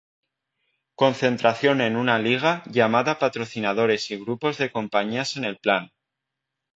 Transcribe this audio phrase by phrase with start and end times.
[0.95, 5.91] Concentración en una liga llamada patrocinadores y grupos de compañías en el plan.